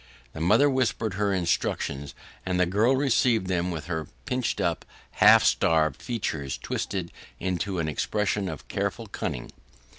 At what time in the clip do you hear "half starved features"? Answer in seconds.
5.11-6.57